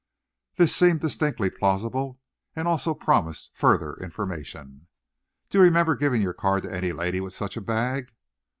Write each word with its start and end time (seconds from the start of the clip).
This 0.55 0.75
seemed 0.75 0.99
distinctly 0.99 1.51
plausible, 1.51 2.19
and 2.55 2.67
also 2.67 2.95
promised 2.95 3.51
further 3.53 3.93
information. 3.97 4.87
"Do 5.51 5.59
you 5.59 5.63
remember 5.65 5.95
giving 5.95 6.23
your 6.23 6.33
card 6.33 6.63
to 6.63 6.73
any 6.73 6.91
lady 6.91 7.21
with 7.21 7.33
such 7.33 7.55
a 7.55 7.61
bag?" 7.61 8.11